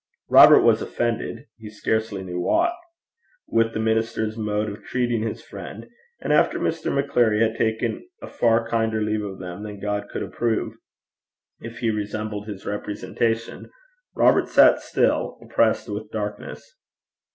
Robert 0.31 0.61
was 0.63 0.81
offended, 0.81 1.45
he 1.59 1.69
scarcely 1.69 2.23
knew 2.23 2.39
why, 2.39 2.73
with 3.47 3.75
the 3.75 3.79
minister's 3.79 4.35
mode 4.35 4.67
of 4.67 4.83
treating 4.83 5.21
his 5.21 5.43
friend; 5.43 5.87
and 6.21 6.33
after 6.33 6.57
Mr. 6.59 6.91
Maccleary 6.91 7.39
had 7.41 7.55
taken 7.55 8.07
a 8.19 8.25
far 8.25 8.67
kinder 8.67 8.99
leave 9.03 9.23
of 9.23 9.37
them 9.37 9.61
than 9.61 9.79
God 9.79 10.09
could 10.09 10.23
approve, 10.23 10.73
if 11.59 11.77
he 11.81 11.91
resembled 11.91 12.47
his 12.47 12.65
representation, 12.65 13.69
Robert 14.15 14.47
sat 14.47 14.79
still, 14.79 15.37
oppressed 15.39 15.87
with 15.87 16.09
darkness. 16.09 16.75